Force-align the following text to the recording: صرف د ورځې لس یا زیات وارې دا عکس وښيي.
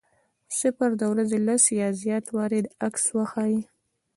صرف 0.57 0.91
د 0.99 1.01
ورځې 1.11 1.37
لس 1.47 1.63
یا 1.79 1.87
زیات 2.01 2.25
وارې 2.35 2.59
دا 2.65 2.71
عکس 2.85 3.03
وښيي. 3.15 3.61